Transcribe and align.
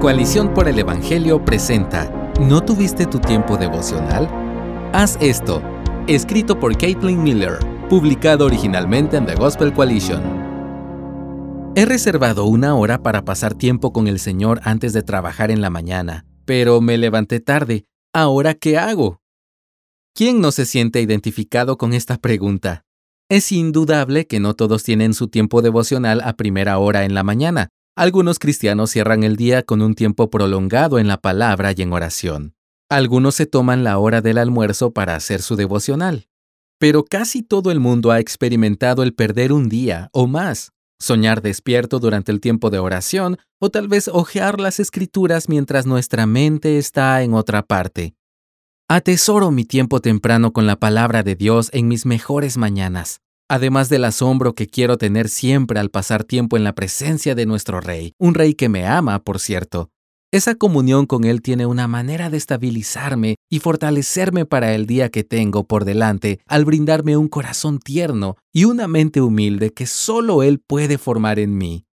Coalición 0.00 0.54
por 0.54 0.68
el 0.68 0.78
Evangelio 0.78 1.44
presenta 1.44 2.08
¿No 2.40 2.62
tuviste 2.64 3.04
tu 3.04 3.18
tiempo 3.18 3.56
devocional? 3.56 4.28
Haz 4.92 5.18
esto, 5.20 5.60
escrito 6.06 6.60
por 6.60 6.78
Caitlin 6.78 7.20
Miller, 7.20 7.58
publicado 7.90 8.46
originalmente 8.46 9.16
en 9.16 9.26
The 9.26 9.34
Gospel 9.34 9.72
Coalition. 9.72 10.22
He 11.74 11.84
reservado 11.84 12.44
una 12.44 12.76
hora 12.76 13.02
para 13.02 13.24
pasar 13.24 13.54
tiempo 13.54 13.92
con 13.92 14.06
el 14.06 14.20
Señor 14.20 14.60
antes 14.62 14.92
de 14.92 15.02
trabajar 15.02 15.50
en 15.50 15.60
la 15.60 15.68
mañana, 15.68 16.24
pero 16.44 16.80
me 16.80 16.96
levanté 16.96 17.40
tarde. 17.40 17.84
¿Ahora 18.12 18.54
qué 18.54 18.78
hago? 18.78 19.20
¿Quién 20.14 20.40
no 20.40 20.52
se 20.52 20.64
siente 20.64 21.00
identificado 21.00 21.76
con 21.76 21.92
esta 21.92 22.18
pregunta? 22.18 22.84
Es 23.28 23.50
indudable 23.50 24.28
que 24.28 24.38
no 24.38 24.54
todos 24.54 24.84
tienen 24.84 25.12
su 25.12 25.26
tiempo 25.26 25.60
devocional 25.60 26.20
a 26.20 26.34
primera 26.34 26.78
hora 26.78 27.04
en 27.04 27.14
la 27.14 27.24
mañana, 27.24 27.70
algunos 27.98 28.38
cristianos 28.38 28.92
cierran 28.92 29.24
el 29.24 29.34
día 29.34 29.64
con 29.64 29.82
un 29.82 29.96
tiempo 29.96 30.30
prolongado 30.30 31.00
en 31.00 31.08
la 31.08 31.16
palabra 31.16 31.72
y 31.76 31.82
en 31.82 31.92
oración. 31.92 32.54
Algunos 32.88 33.34
se 33.34 33.46
toman 33.46 33.82
la 33.82 33.98
hora 33.98 34.20
del 34.20 34.38
almuerzo 34.38 34.92
para 34.92 35.16
hacer 35.16 35.42
su 35.42 35.56
devocional. 35.56 36.28
Pero 36.78 37.04
casi 37.04 37.42
todo 37.42 37.72
el 37.72 37.80
mundo 37.80 38.12
ha 38.12 38.20
experimentado 38.20 39.02
el 39.02 39.14
perder 39.14 39.52
un 39.52 39.68
día 39.68 40.10
o 40.12 40.28
más, 40.28 40.70
soñar 41.00 41.42
despierto 41.42 41.98
durante 41.98 42.30
el 42.30 42.40
tiempo 42.40 42.70
de 42.70 42.78
oración 42.78 43.36
o 43.58 43.68
tal 43.68 43.88
vez 43.88 44.06
hojear 44.06 44.60
las 44.60 44.78
escrituras 44.78 45.48
mientras 45.48 45.84
nuestra 45.84 46.24
mente 46.26 46.78
está 46.78 47.20
en 47.24 47.34
otra 47.34 47.64
parte. 47.64 48.14
Atesoro 48.88 49.50
mi 49.50 49.64
tiempo 49.64 50.00
temprano 50.00 50.52
con 50.52 50.68
la 50.68 50.76
palabra 50.76 51.24
de 51.24 51.34
Dios 51.34 51.68
en 51.72 51.88
mis 51.88 52.06
mejores 52.06 52.58
mañanas 52.58 53.22
además 53.48 53.88
del 53.88 54.04
asombro 54.04 54.54
que 54.54 54.66
quiero 54.66 54.98
tener 54.98 55.28
siempre 55.28 55.80
al 55.80 55.90
pasar 55.90 56.24
tiempo 56.24 56.56
en 56.56 56.64
la 56.64 56.74
presencia 56.74 57.34
de 57.34 57.46
nuestro 57.46 57.80
Rey, 57.80 58.12
un 58.18 58.34
Rey 58.34 58.54
que 58.54 58.68
me 58.68 58.86
ama, 58.86 59.18
por 59.18 59.40
cierto. 59.40 59.90
Esa 60.30 60.56
comunión 60.56 61.06
con 61.06 61.24
Él 61.24 61.40
tiene 61.40 61.64
una 61.64 61.88
manera 61.88 62.28
de 62.28 62.36
estabilizarme 62.36 63.36
y 63.50 63.60
fortalecerme 63.60 64.44
para 64.44 64.74
el 64.74 64.86
día 64.86 65.08
que 65.08 65.24
tengo 65.24 65.64
por 65.64 65.86
delante 65.86 66.40
al 66.46 66.66
brindarme 66.66 67.16
un 67.16 67.28
corazón 67.28 67.78
tierno 67.78 68.36
y 68.52 68.64
una 68.64 68.88
mente 68.88 69.22
humilde 69.22 69.72
que 69.72 69.86
solo 69.86 70.42
Él 70.42 70.60
puede 70.60 70.98
formar 70.98 71.38
en 71.38 71.56
mí. 71.56 71.86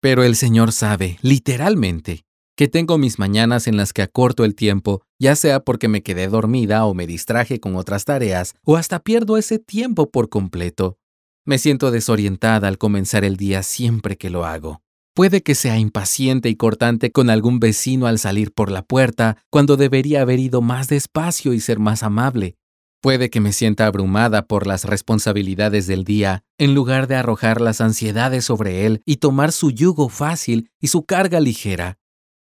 Pero 0.00 0.24
el 0.24 0.36
Señor 0.36 0.72
sabe, 0.72 1.18
literalmente, 1.20 2.24
que 2.56 2.66
tengo 2.66 2.96
mis 2.96 3.18
mañanas 3.18 3.66
en 3.66 3.76
las 3.76 3.92
que 3.92 4.00
acorto 4.00 4.46
el 4.46 4.54
tiempo, 4.54 5.02
ya 5.18 5.36
sea 5.36 5.60
porque 5.60 5.88
me 5.88 6.02
quedé 6.02 6.28
dormida 6.28 6.86
o 6.86 6.94
me 6.94 7.06
distraje 7.06 7.60
con 7.60 7.76
otras 7.76 8.06
tareas, 8.06 8.54
o 8.64 8.76
hasta 8.76 9.00
pierdo 9.00 9.36
ese 9.36 9.58
tiempo 9.58 10.10
por 10.10 10.30
completo. 10.30 10.96
Me 11.44 11.58
siento 11.58 11.90
desorientada 11.90 12.68
al 12.68 12.78
comenzar 12.78 13.24
el 13.24 13.36
día 13.36 13.64
siempre 13.64 14.16
que 14.16 14.30
lo 14.30 14.44
hago. 14.44 14.80
Puede 15.12 15.42
que 15.42 15.56
sea 15.56 15.76
impaciente 15.76 16.48
y 16.48 16.54
cortante 16.54 17.10
con 17.10 17.30
algún 17.30 17.58
vecino 17.58 18.06
al 18.06 18.20
salir 18.20 18.52
por 18.52 18.70
la 18.70 18.82
puerta, 18.82 19.36
cuando 19.50 19.76
debería 19.76 20.22
haber 20.22 20.38
ido 20.38 20.62
más 20.62 20.86
despacio 20.86 21.52
y 21.52 21.58
ser 21.58 21.80
más 21.80 22.04
amable. 22.04 22.56
Puede 23.00 23.28
que 23.28 23.40
me 23.40 23.52
sienta 23.52 23.86
abrumada 23.86 24.46
por 24.46 24.68
las 24.68 24.84
responsabilidades 24.84 25.88
del 25.88 26.04
día, 26.04 26.44
en 26.58 26.74
lugar 26.74 27.08
de 27.08 27.16
arrojar 27.16 27.60
las 27.60 27.80
ansiedades 27.80 28.44
sobre 28.44 28.86
él 28.86 29.02
y 29.04 29.16
tomar 29.16 29.50
su 29.50 29.72
yugo 29.72 30.08
fácil 30.08 30.70
y 30.80 30.86
su 30.86 31.04
carga 31.04 31.40
ligera. 31.40 31.98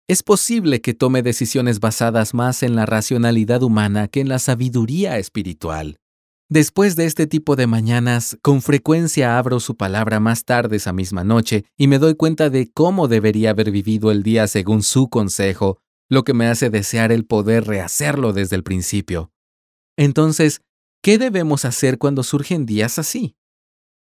Es 0.06 0.22
posible 0.22 0.80
que 0.80 0.94
tome 0.94 1.22
decisiones 1.22 1.80
basadas 1.80 2.32
más 2.32 2.62
en 2.62 2.76
la 2.76 2.86
racionalidad 2.86 3.64
humana 3.64 4.06
que 4.06 4.20
en 4.20 4.28
la 4.28 4.38
sabiduría 4.38 5.18
espiritual. 5.18 5.98
Después 6.54 6.94
de 6.94 7.04
este 7.04 7.26
tipo 7.26 7.56
de 7.56 7.66
mañanas, 7.66 8.38
con 8.40 8.62
frecuencia 8.62 9.38
abro 9.38 9.58
su 9.58 9.76
palabra 9.76 10.20
más 10.20 10.44
tarde 10.44 10.76
esa 10.76 10.92
misma 10.92 11.24
noche 11.24 11.64
y 11.76 11.88
me 11.88 11.98
doy 11.98 12.14
cuenta 12.14 12.48
de 12.48 12.70
cómo 12.72 13.08
debería 13.08 13.50
haber 13.50 13.72
vivido 13.72 14.12
el 14.12 14.22
día 14.22 14.46
según 14.46 14.84
su 14.84 15.08
consejo, 15.08 15.80
lo 16.08 16.22
que 16.22 16.32
me 16.32 16.46
hace 16.46 16.70
desear 16.70 17.10
el 17.10 17.26
poder 17.26 17.64
rehacerlo 17.64 18.32
desde 18.32 18.54
el 18.54 18.62
principio. 18.62 19.32
Entonces, 19.96 20.60
¿qué 21.02 21.18
debemos 21.18 21.64
hacer 21.64 21.98
cuando 21.98 22.22
surgen 22.22 22.66
días 22.66 23.00
así? 23.00 23.34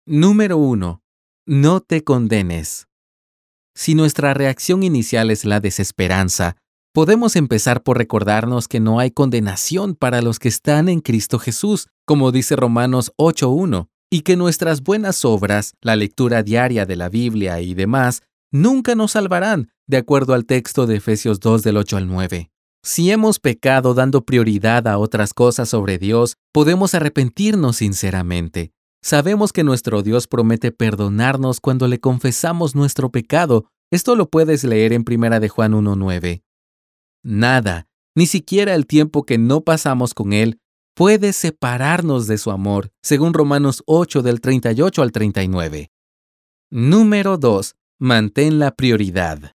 Número 0.07 0.57
1. 0.57 1.03
No 1.45 1.81
te 1.81 2.05
condenes. 2.05 2.89
Si 3.75 3.95
nuestra 3.95 4.33
reacción 4.33 4.83
inicial 4.83 5.31
es 5.31 5.45
la 5.45 5.61
desesperanza, 5.61 6.57
Podemos 6.93 7.37
empezar 7.37 7.85
por 7.85 7.99
recordarnos 7.99 8.67
que 8.67 8.81
no 8.81 8.99
hay 8.99 9.13
condenación 9.13 9.95
para 9.95 10.23
los 10.23 10.41
que 10.41 10.49
están 10.49 10.89
en 10.89 11.01
Cristo 11.01 11.39
Jesús, 11.39 11.87
como 12.05 12.33
dice 12.33 12.57
Romanos 12.57 13.13
8.1, 13.17 13.87
y 14.11 14.23
que 14.23 14.37
nuestras 14.37 14.83
buenas 14.83 15.25
obras, 15.25 15.75
la 15.83 15.95
lectura 15.95 16.43
diaria 16.43 16.87
de 16.87 16.97
la 16.97 17.09
Biblia 17.09 17.61
y 17.61 17.75
demás, 17.75 18.23
nunca 18.51 18.97
nos 18.97 19.13
salvarán, 19.13 19.71
de 19.87 19.99
acuerdo 19.99 20.35
al 20.35 20.47
texto 20.47 20.89
de 20.89 20.97
Efesios 20.97 21.39
2 21.39 21.63
del 21.63 21.77
8 21.77 21.97
al 21.97 22.09
9. 22.09 22.51
Si 22.83 23.13
hemos 23.13 23.39
pecado 23.39 23.95
dando 23.95 24.25
prioridad 24.25 24.89
a 24.89 24.99
otras 24.99 25.33
cosas 25.33 25.69
sobre 25.69 25.97
Dios, 25.97 26.39
podemos 26.53 26.97
arrepentirnos 26.97 27.77
sinceramente. 27.77 28.73
Sabemos 29.01 29.53
que 29.53 29.63
nuestro 29.63 30.03
Dios 30.03 30.27
promete 30.27 30.73
perdonarnos 30.73 31.61
cuando 31.61 31.87
le 31.87 32.01
confesamos 32.01 32.75
nuestro 32.75 33.13
pecado. 33.13 33.67
Esto 33.93 34.17
lo 34.17 34.29
puedes 34.29 34.65
leer 34.65 34.93
en 34.93 35.05
1 35.09 35.39
de 35.39 35.49
Juan 35.49 35.73
1.9. 35.73 36.43
Nada, 37.23 37.87
ni 38.15 38.27
siquiera 38.27 38.75
el 38.75 38.87
tiempo 38.87 39.25
que 39.25 39.39
no 39.39 39.63
pasamos 39.63 40.15
con 40.15 40.33
Él, 40.33 40.59
puede 40.95 41.33
separarnos 41.33 42.27
de 42.27 42.39
su 42.39 42.51
amor, 42.51 42.93
según 43.03 43.35
Romanos 43.35 43.83
8 43.87 44.23
del 44.23 44.41
38 44.41 45.03
al 45.03 45.13
39. 45.13 45.91
Número 46.71 47.37
2. 47.37 47.75
Mantén 47.99 48.59
la 48.59 48.71
prioridad. 48.71 49.53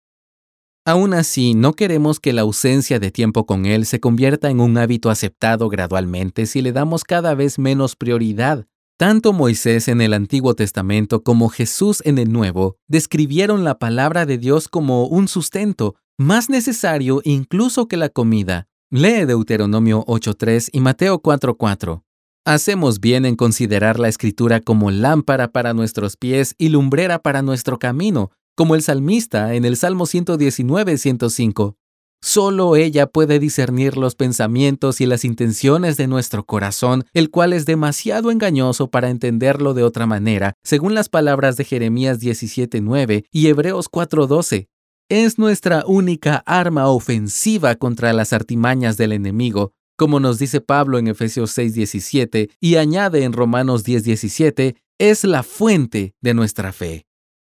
Aún 0.85 1.13
así, 1.13 1.53
no 1.53 1.74
queremos 1.74 2.19
que 2.19 2.34
la 2.34 2.41
ausencia 2.41 3.00
de 3.00 3.09
tiempo 3.09 3.46
con 3.46 3.66
Él 3.66 3.85
se 3.85 4.01
convierta 4.01 4.50
en 4.50 4.59
un 4.59 4.78
hábito 4.78 5.09
aceptado 5.09 5.69
gradualmente 5.69 6.45
si 6.45 6.62
le 6.62 6.74
damos 6.74 7.06
cada 7.06 7.35
vez 7.35 7.57
menos 7.57 7.95
prioridad. 7.95 8.66
Tanto 8.97 9.31
Moisés 9.31 9.88
en 9.88 10.01
el 10.01 10.13
Antiguo 10.13 10.56
Testamento 10.56 11.24
como 11.24 11.50
Jesús 11.50 12.01
en 12.06 12.18
el 12.18 12.31
Nuevo 12.31 12.78
describieron 12.88 13.63
la 13.63 13.80
palabra 13.80 14.25
de 14.25 14.38
Dios 14.38 14.68
como 14.68 15.07
un 15.07 15.28
sustento, 15.28 15.95
más 16.18 16.50
necesario 16.50 17.22
incluso 17.24 17.88
que 17.88 17.97
la 17.97 18.09
comida. 18.09 18.68
Lee 18.90 19.25
Deuteronomio 19.25 20.06
8.3 20.06 20.69
y 20.72 20.79
Mateo 20.79 21.22
4.4. 21.22 22.03
Hacemos 22.46 23.00
bien 23.00 23.25
en 23.25 23.35
considerar 23.35 24.00
la 24.00 24.09
escritura 24.09 24.59
como 24.59 24.91
lámpara 24.91 25.51
para 25.51 25.74
nuestros 25.74 26.18
pies 26.18 26.56
y 26.57 26.69
lumbrera 26.69 27.19
para 27.19 27.41
nuestro 27.41 27.79
camino, 27.79 28.31
como 28.56 28.75
el 28.75 28.81
salmista 28.81 29.56
en 29.56 29.66
el 29.66 29.78
Salmo 29.78 30.06
119.105. 30.06 31.75
Solo 32.22 32.75
ella 32.75 33.07
puede 33.07 33.40
discernir 33.40 33.97
los 33.97 34.16
pensamientos 34.16 35.01
y 35.01 35.06
las 35.06 35.25
intenciones 35.25 35.97
de 35.97 36.07
nuestro 36.07 36.45
corazón, 36.45 37.03
el 37.13 37.30
cual 37.30 37.51
es 37.53 37.66
demasiado 37.66 38.31
engañoso 38.31 38.90
para 38.90 39.09
entenderlo 39.09 39.74
de 39.74 39.84
otra 39.84 40.06
manera, 40.06 40.53
según 40.63 40.94
las 40.94 41.09
palabras 41.09 41.57
de 41.57 41.66
Jeremías 41.66 42.22
17.9 42.22 43.25
y 43.31 43.47
Hebreos 43.47 43.90
4.12 43.90 44.68
es 45.09 45.38
nuestra 45.38 45.84
única 45.86 46.44
arma 46.46 46.88
ofensiva 46.88 47.75
contra 47.75 48.14
las 48.14 48.34
artimañas 48.34 48.97
del 48.97 49.12
enemigo, 49.12 49.74
como 49.97 50.19
nos 50.19 50.40
dice 50.40 50.62
Pablo 50.62 50.97
en 50.97 51.08
Efesios 51.08 51.52
6:17 51.58 52.50
y 52.59 52.75
añade 52.75 53.24
en 53.24 53.34
Romanos 53.34 53.84
10:17, 53.84 54.75
es 55.00 55.24
la 55.24 55.44
fuente 55.44 56.16
de 56.22 56.34
nuestra 56.34 56.72
fe. 56.72 57.06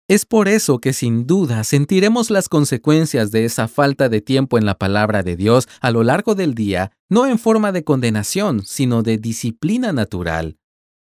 Es 0.10 0.26
por 0.26 0.48
eso 0.48 0.80
que 0.80 0.94
sin 0.94 1.28
duda 1.28 1.66
sentiremos 1.66 2.30
las 2.30 2.48
consecuencias 2.48 3.32
de 3.32 3.44
esa 3.44 3.68
falta 3.68 4.08
de 4.08 4.22
tiempo 4.22 4.58
en 4.58 4.66
la 4.66 4.78
palabra 4.78 5.22
de 5.22 5.36
Dios 5.36 5.68
a 5.82 5.92
lo 5.92 6.04
largo 6.04 6.34
del 6.34 6.54
día, 6.54 6.92
no 7.10 7.28
en 7.28 7.38
forma 7.38 7.74
de 7.74 7.84
condenación, 7.84 8.64
sino 8.66 9.04
de 9.04 9.18
disciplina 9.18 9.92
natural. 9.92 10.58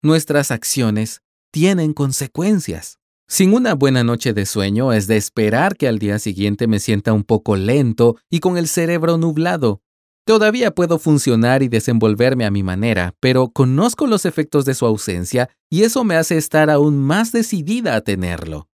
Nuestras 0.03 0.51
acciones 0.51 1.21
tienen 1.51 1.93
consecuencias. 1.93 3.00
Sin 3.31 3.53
una 3.53 3.75
buena 3.75 4.03
noche 4.03 4.33
de 4.33 4.45
sueño 4.45 4.91
es 4.91 5.07
de 5.07 5.15
esperar 5.15 5.77
que 5.77 5.87
al 5.87 5.99
día 5.99 6.19
siguiente 6.19 6.67
me 6.67 6.81
sienta 6.81 7.13
un 7.13 7.23
poco 7.23 7.55
lento 7.55 8.17
y 8.29 8.41
con 8.41 8.57
el 8.57 8.67
cerebro 8.67 9.17
nublado. 9.17 9.81
Todavía 10.25 10.75
puedo 10.75 10.99
funcionar 10.99 11.63
y 11.63 11.69
desenvolverme 11.69 12.43
a 12.43 12.51
mi 12.51 12.61
manera, 12.61 13.15
pero 13.21 13.47
conozco 13.47 14.05
los 14.05 14.25
efectos 14.25 14.65
de 14.65 14.73
su 14.73 14.85
ausencia 14.85 15.49
y 15.69 15.83
eso 15.83 16.03
me 16.03 16.17
hace 16.17 16.35
estar 16.35 16.69
aún 16.69 16.97
más 16.97 17.31
decidida 17.31 17.95
a 17.95 18.01
tenerlo. 18.01 18.67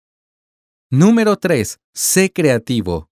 Número 0.91 1.37
3. 1.37 1.79
Sé 1.93 2.33
creativo. 2.33 3.11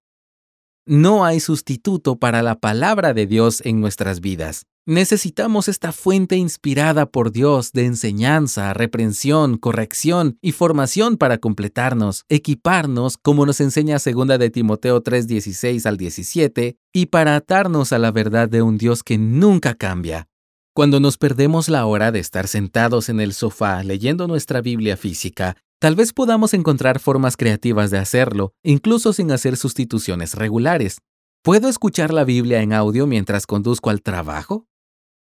No 0.87 1.27
hay 1.27 1.41
sustituto 1.41 2.17
para 2.17 2.43
la 2.43 2.59
palabra 2.59 3.13
de 3.13 3.27
Dios 3.27 3.61
en 3.67 3.83
nuestras 3.83 4.23
vidas. 4.23 4.65
Necesitamos 4.87 5.69
esta 5.69 5.93
fuente 5.93 6.37
inspirada 6.37 7.07
por 7.07 7.33
Dios 7.33 7.73
de 7.73 7.87
enseñanza, 7.87 8.75
reprensión, 8.75 9.57
corrección 9.57 10.37
y 10.43 10.53
formación 10.53 11.17
para 11.17 11.39
completarnos, 11.39 12.27
equiparnos, 12.29 13.17
como 13.17 13.47
nos 13.47 13.63
enseña 13.63 13.97
2 13.97 14.39
de 14.39 14.51
Timoteo 14.51 15.03
3:16 15.03 15.87
al 15.87 15.97
17, 15.97 16.77
y 16.93 17.07
para 17.07 17.35
atarnos 17.35 17.95
a 17.95 17.99
la 17.99 18.11
verdad 18.11 18.47
de 18.47 18.61
un 18.61 18.77
Dios 18.77 19.03
que 19.03 19.17
nunca 19.17 19.73
cambia. 19.73 20.29
Cuando 20.75 21.01
nos 21.01 21.17
perdemos 21.17 21.71
la 21.71 21.87
hora 21.87 22.13
de 22.13 22.19
estar 22.19 22.47
sentados 22.47 23.09
en 23.09 23.21
el 23.21 23.33
sofá 23.33 23.83
leyendo 23.83 24.29
nuestra 24.29 24.61
Biblia 24.61 24.97
física, 24.99 25.57
Tal 25.81 25.97
vez 25.97 26.15
podamos 26.15 26.55
encontrar 26.55 26.99
formas 26.99 27.37
creativas 27.37 27.91
de 27.91 27.99
hacerlo, 27.99 28.55
incluso 28.63 29.13
sin 29.13 29.31
hacer 29.31 29.59
sustituciones 29.59 30.35
regulares. 30.35 30.97
¿Puedo 31.43 31.69
escuchar 31.69 32.11
la 32.11 32.25
Biblia 32.25 32.63
en 32.63 32.73
audio 32.73 33.07
mientras 33.07 33.47
conduzco 33.47 33.91
al 33.91 34.01
trabajo? 34.01 34.67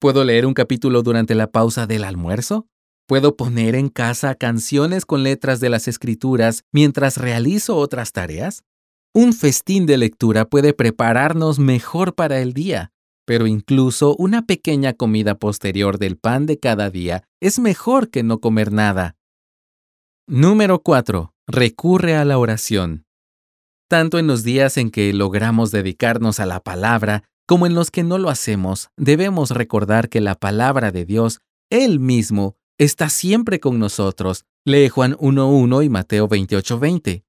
¿Puedo 0.01 0.25
leer 0.25 0.47
un 0.47 0.55
capítulo 0.55 1.03
durante 1.03 1.35
la 1.35 1.51
pausa 1.51 1.87
del 1.87 2.05
almuerzo? 2.05 2.67
¿Puedo 3.07 3.37
poner 3.37 3.75
en 3.75 3.91
casa 3.91 4.35
canciones 4.35 5.05
con 5.05 5.23
letras 5.23 5.61
de 5.61 5.69
las 5.69 5.89
escrituras 5.89 6.65
mientras 6.73 7.19
realizo 7.19 7.77
otras 7.77 8.13
tareas? 8.13 8.65
Un 9.13 9.35
festín 9.35 9.85
de 9.85 9.99
lectura 9.99 10.47
puede 10.47 10.73
prepararnos 10.73 11.59
mejor 11.59 12.15
para 12.15 12.41
el 12.41 12.55
día, 12.55 12.93
pero 13.27 13.47
incluso 13.47 14.17
una 14.17 14.47
pequeña 14.47 14.95
comida 14.95 15.35
posterior 15.35 15.99
del 15.99 16.17
pan 16.17 16.47
de 16.47 16.59
cada 16.59 16.89
día 16.89 17.25
es 17.39 17.59
mejor 17.59 18.09
que 18.09 18.23
no 18.23 18.41
comer 18.41 18.73
nada. 18.73 19.17
Número 20.27 20.81
4. 20.81 21.35
Recurre 21.47 22.17
a 22.17 22.25
la 22.25 22.39
oración. 22.39 23.05
Tanto 23.87 24.19
en 24.19 24.27
los 24.29 24.45
días 24.45 24.79
en 24.79 24.91
que 24.91 25.13
logramos 25.13 25.73
dedicarnos 25.73 26.41
a 26.41 26.47
la 26.47 26.61
palabra 26.61 27.25
como 27.51 27.67
en 27.67 27.75
los 27.75 27.91
que 27.91 28.05
no 28.05 28.17
lo 28.17 28.31
hacemos, 28.31 28.91
debemos 28.97 29.51
recordar 29.51 30.09
que 30.09 30.21
la 30.21 30.37
palabra 30.37 30.93
de 30.93 31.05
Dios, 31.05 31.41
Él 31.69 31.99
mismo, 31.99 32.55
está 32.79 33.09
siempre 33.09 33.59
con 33.59 33.81
nosotros. 33.81 34.45
Lee 34.65 34.89
Juan 34.89 35.17
1.1 35.17 35.85
y 35.85 35.89
Mateo 35.89 36.29
28.20. 36.29 37.25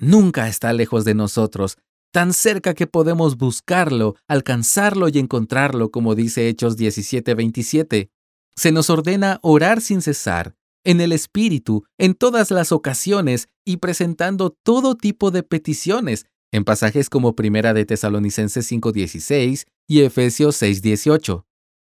Nunca 0.00 0.48
está 0.48 0.72
lejos 0.72 1.04
de 1.04 1.14
nosotros, 1.14 1.76
tan 2.10 2.32
cerca 2.32 2.72
que 2.72 2.86
podemos 2.86 3.36
buscarlo, 3.36 4.16
alcanzarlo 4.26 5.10
y 5.10 5.18
encontrarlo, 5.18 5.90
como 5.90 6.14
dice 6.14 6.48
Hechos 6.48 6.78
17.27. 6.78 8.08
Se 8.56 8.72
nos 8.72 8.88
ordena 8.88 9.40
orar 9.42 9.82
sin 9.82 10.00
cesar, 10.00 10.54
en 10.84 11.02
el 11.02 11.12
Espíritu, 11.12 11.84
en 11.98 12.14
todas 12.14 12.50
las 12.50 12.72
ocasiones 12.72 13.50
y 13.66 13.76
presentando 13.76 14.56
todo 14.62 14.94
tipo 14.94 15.30
de 15.30 15.42
peticiones, 15.42 16.24
en 16.52 16.64
pasajes 16.64 17.08
como 17.08 17.36
Primera 17.36 17.74
de 17.74 17.84
Tesalonicenses 17.84 18.70
5.16 18.70 19.66
y 19.88 20.00
Efesios 20.02 20.60
6.18. 20.60 21.44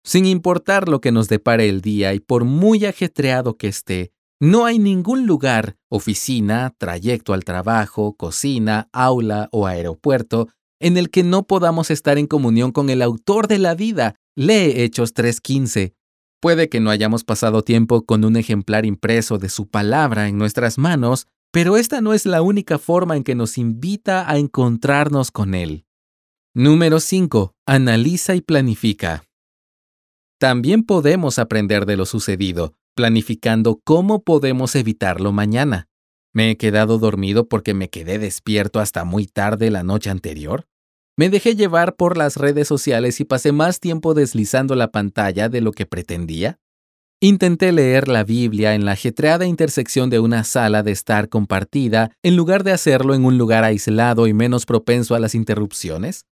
Sin 0.05 0.27
importar 0.27 0.89
lo 0.89 1.01
que 1.01 1.13
nos 1.13 1.29
depare 1.29 1.69
el 1.69 1.81
día 1.81 2.15
y 2.15 2.21
por 2.21 2.45
muy 2.45 2.85
ajetreado 2.85 3.57
que 3.57 3.69
esté, 3.69 4.13
no 4.41 4.67
hay 4.67 4.79
ningún 4.79 5.27
lugar, 5.27 5.77
oficina, 5.89 6.73
trayecto 6.79 7.35
al 7.35 7.45
trabajo, 7.45 8.15
cocina, 8.15 8.89
aula 8.93 9.49
o 9.51 9.67
aeropuerto 9.67 10.49
en 10.81 10.97
el 10.97 11.11
que 11.11 11.25
no 11.25 11.47
podamos 11.47 11.91
estar 11.91 12.19
en 12.19 12.27
comunión 12.27 12.71
con 12.71 12.89
el 12.89 13.03
autor 13.03 13.49
de 13.49 13.59
la 13.59 13.75
vida. 13.75 14.15
Lee 14.37 14.75
Hechos 14.77 15.13
3.15. 15.15 15.95
Puede 16.41 16.69
que 16.69 16.79
no 16.79 16.91
hayamos 16.91 17.25
pasado 17.25 17.63
tiempo 17.63 18.03
con 18.03 18.25
un 18.25 18.37
ejemplar 18.37 18.87
impreso 18.87 19.39
de 19.39 19.49
su 19.49 19.67
palabra 19.67 20.29
en 20.29 20.39
nuestras 20.39 20.79
manos, 20.79 21.27
pero 21.51 21.77
esta 21.77 22.01
no 22.01 22.15
es 22.15 22.27
la 22.27 22.43
única 22.43 22.79
forma 22.79 23.17
en 23.17 23.25
que 23.25 23.35
nos 23.35 23.59
invita 23.59 24.31
a 24.31 24.39
encontrarnos 24.39 25.31
con 25.31 25.55
Él. 25.55 25.87
Número 26.55 27.01
5. 27.01 27.55
Analiza 27.67 28.35
y 28.35 28.41
planifica. 28.41 29.25
También 30.39 30.85
podemos 30.85 31.39
aprender 31.39 31.87
de 31.87 31.97
lo 31.97 32.07
sucedido, 32.07 32.75
planificando 32.95 33.81
cómo 33.85 34.23
podemos 34.23 34.75
evitarlo 34.75 35.33
mañana. 35.33 35.89
¿Me 36.33 36.51
he 36.51 36.57
quedado 36.57 36.99
dormido 36.99 37.49
porque 37.49 37.75
me 37.75 37.91
quedé 37.91 38.19
despierto 38.19 38.81
hasta 38.81 39.05
muy 39.05 39.27
tarde 39.27 39.71
la 39.71 39.83
noche 39.83 40.11
anterior? 40.11 40.67
Me 41.17 41.31
dejé 41.31 41.57
llevar 41.57 41.97
por 41.97 42.17
las 42.17 42.37
redes 42.37 42.69
sociales 42.69 43.19
y 43.19 43.25
pasé 43.25 43.51
más 43.51 43.81
tiempo 43.81 44.15
deslizando 44.15 44.77
la 44.77 44.93
pantalla 44.93 45.49
de 45.49 45.61
lo 45.61 45.73
que 45.73 45.87
pretendía. 45.87 46.61
Intenté 47.21 47.73
leer 47.73 48.07
la 48.07 48.23
Biblia 48.23 48.77
en 48.77 48.85
la 48.85 48.93
ajetreada 48.93 49.45
intersección 49.45 50.09
de 50.09 50.21
una 50.21 50.45
sala 50.45 50.85
de 50.85 50.93
estar 50.93 51.29
compartida 51.29 52.13
en 52.23 52.37
lugar 52.37 52.63
de 52.63 52.71
hacerlo 52.71 53.13
en 53.13 53.25
un 53.25 53.37
lugar 53.37 53.65
aislado 53.65 54.29
y 54.29 54.35
menos 54.35 54.67
propenso 54.67 55.17
a 55.17 55.19
las 55.19 55.35
interrupciones. 55.35 56.27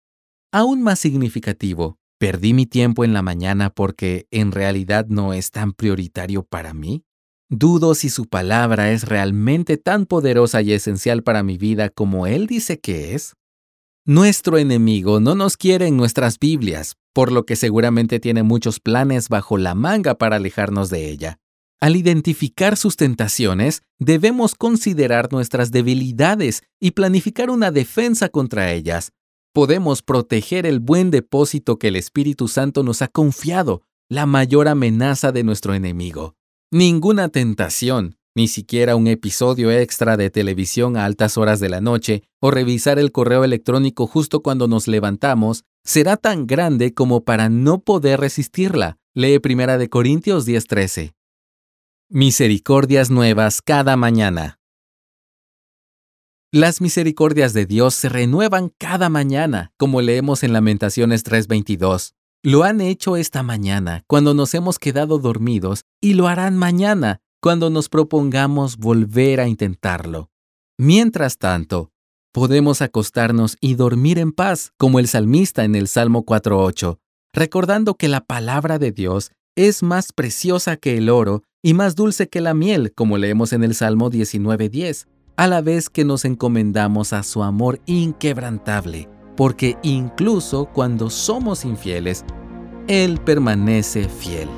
Aún 0.50 0.82
más 0.82 0.98
significativo, 0.98 1.98
perdí 2.18 2.52
mi 2.52 2.66
tiempo 2.66 3.04
en 3.04 3.12
la 3.12 3.22
mañana 3.22 3.70
porque 3.70 4.26
en 4.32 4.50
realidad 4.50 5.06
no 5.06 5.32
es 5.34 5.52
tan 5.52 5.72
prioritario 5.72 6.42
para 6.42 6.74
mí. 6.74 7.04
Dudo 7.48 7.94
si 7.94 8.08
su 8.08 8.26
palabra 8.26 8.90
es 8.90 9.04
realmente 9.04 9.76
tan 9.76 10.04
poderosa 10.04 10.62
y 10.62 10.72
esencial 10.72 11.22
para 11.22 11.44
mi 11.44 11.58
vida 11.58 11.90
como 11.90 12.26
él 12.26 12.48
dice 12.48 12.80
que 12.80 13.14
es. 13.14 13.34
Nuestro 14.04 14.58
enemigo 14.58 15.20
no 15.20 15.36
nos 15.36 15.56
quiere 15.56 15.86
en 15.86 15.96
nuestras 15.96 16.40
Biblias, 16.40 16.96
por 17.12 17.32
lo 17.32 17.44
que 17.44 17.56
seguramente 17.56 18.20
tiene 18.20 18.42
muchos 18.42 18.80
planes 18.80 19.28
bajo 19.28 19.58
la 19.58 19.74
manga 19.74 20.16
para 20.16 20.36
alejarnos 20.36 20.90
de 20.90 21.10
ella. 21.10 21.38
Al 21.80 21.96
identificar 21.96 22.76
sus 22.76 22.96
tentaciones, 22.96 23.82
debemos 23.98 24.54
considerar 24.54 25.32
nuestras 25.32 25.72
debilidades 25.72 26.62
y 26.80 26.92
planificar 26.92 27.50
una 27.50 27.72
defensa 27.72 28.28
contra 28.28 28.72
ellas. 28.72 29.12
Podemos 29.52 30.00
proteger 30.00 30.64
el 30.64 30.78
buen 30.78 31.10
depósito 31.10 31.78
que 31.78 31.88
el 31.88 31.96
Espíritu 31.96 32.46
Santo 32.46 32.84
nos 32.84 33.02
ha 33.02 33.08
confiado, 33.08 33.82
la 34.08 34.26
mayor 34.26 34.68
amenaza 34.68 35.32
de 35.32 35.42
nuestro 35.42 35.74
enemigo. 35.74 36.36
Ninguna 36.70 37.28
tentación, 37.28 38.16
ni 38.34 38.48
siquiera 38.48 38.96
un 38.96 39.08
episodio 39.08 39.70
extra 39.70 40.16
de 40.16 40.30
televisión 40.30 40.96
a 40.96 41.04
altas 41.04 41.36
horas 41.36 41.60
de 41.60 41.68
la 41.68 41.80
noche 41.80 42.22
o 42.40 42.50
revisar 42.50 42.98
el 42.98 43.12
correo 43.12 43.44
electrónico 43.44 44.06
justo 44.06 44.40
cuando 44.40 44.68
nos 44.68 44.88
levantamos 44.88 45.64
será 45.84 46.16
tan 46.16 46.46
grande 46.46 46.94
como 46.94 47.24
para 47.24 47.48
no 47.48 47.82
poder 47.82 48.20
resistirla. 48.20 48.98
Lee 49.14 49.38
Primera 49.38 49.78
de 49.78 49.88
Corintios 49.88 50.46
10:13. 50.46 51.14
Misericordias 52.08 53.10
nuevas 53.10 53.62
cada 53.62 53.96
mañana. 53.96 54.58
Las 56.50 56.82
misericordias 56.82 57.54
de 57.54 57.64
Dios 57.64 57.94
se 57.94 58.10
renuevan 58.10 58.70
cada 58.78 59.08
mañana, 59.08 59.72
como 59.78 60.02
leemos 60.02 60.42
en 60.42 60.52
Lamentaciones 60.52 61.24
3:22. 61.24 62.14
Lo 62.42 62.64
han 62.64 62.80
hecho 62.80 63.16
esta 63.16 63.42
mañana, 63.42 64.04
cuando 64.06 64.34
nos 64.34 64.52
hemos 64.54 64.78
quedado 64.78 65.18
dormidos, 65.18 65.84
y 66.00 66.14
lo 66.14 66.26
harán 66.26 66.58
mañana, 66.58 67.20
cuando 67.40 67.70
nos 67.70 67.88
propongamos 67.88 68.76
volver 68.76 69.40
a 69.40 69.48
intentarlo. 69.48 70.30
Mientras 70.76 71.38
tanto, 71.38 71.91
podemos 72.32 72.80
acostarnos 72.80 73.56
y 73.60 73.74
dormir 73.74 74.18
en 74.18 74.32
paz, 74.32 74.72
como 74.78 74.98
el 74.98 75.06
salmista 75.06 75.64
en 75.64 75.74
el 75.74 75.86
Salmo 75.86 76.24
4.8, 76.24 76.98
recordando 77.32 77.94
que 77.94 78.08
la 78.08 78.22
palabra 78.22 78.78
de 78.78 78.90
Dios 78.90 79.30
es 79.54 79.82
más 79.82 80.12
preciosa 80.12 80.76
que 80.76 80.96
el 80.96 81.10
oro 81.10 81.42
y 81.62 81.74
más 81.74 81.94
dulce 81.94 82.28
que 82.28 82.40
la 82.40 82.54
miel, 82.54 82.92
como 82.94 83.18
leemos 83.18 83.52
en 83.52 83.62
el 83.62 83.74
Salmo 83.74 84.10
19.10, 84.10 85.06
a 85.36 85.46
la 85.46 85.60
vez 85.60 85.90
que 85.90 86.04
nos 86.04 86.24
encomendamos 86.24 87.12
a 87.12 87.22
su 87.22 87.42
amor 87.42 87.80
inquebrantable, 87.84 89.08
porque 89.36 89.76
incluso 89.82 90.66
cuando 90.72 91.10
somos 91.10 91.64
infieles, 91.64 92.24
Él 92.88 93.20
permanece 93.24 94.08
fiel. 94.08 94.48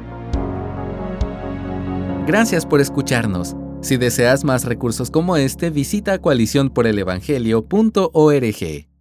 Gracias 2.26 2.64
por 2.64 2.80
escucharnos. 2.80 3.54
Si 3.84 3.98
deseas 3.98 4.44
más 4.44 4.64
recursos 4.64 5.10
como 5.10 5.36
este, 5.36 5.68
visita 5.68 6.18
coaliciónporelevangelio.org. 6.18 8.93